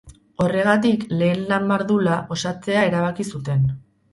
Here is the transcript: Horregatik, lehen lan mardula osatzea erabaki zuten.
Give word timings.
Horregatik, 0.45 1.03
lehen 1.19 1.45
lan 1.53 1.67
mardula 1.73 2.17
osatzea 2.37 2.89
erabaki 2.93 3.31
zuten. 3.35 3.67